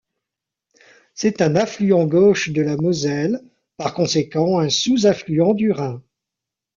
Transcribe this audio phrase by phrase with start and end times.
[1.13, 3.39] C'est un affluent gauche de la Moselle,
[3.77, 6.01] par conséquent un sous-affluent du Rhin.